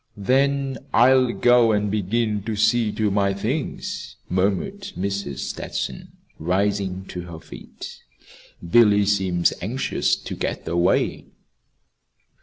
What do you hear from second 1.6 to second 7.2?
and begin to see to my things," murmured Mrs. Stetson, rising